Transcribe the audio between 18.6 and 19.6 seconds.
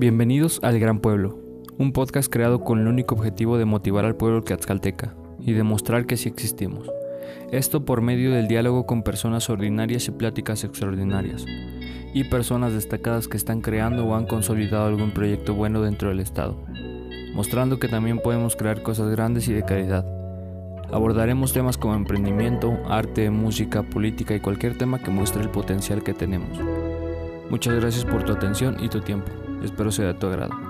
cosas grandes y